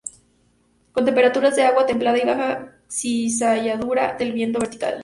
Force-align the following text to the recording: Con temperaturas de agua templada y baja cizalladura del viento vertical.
Con 0.93 1.05
temperaturas 1.05 1.55
de 1.55 1.61
agua 1.61 1.85
templada 1.85 2.17
y 2.17 2.25
baja 2.25 2.75
cizalladura 2.89 4.15
del 4.17 4.33
viento 4.33 4.57
vertical. 4.57 4.99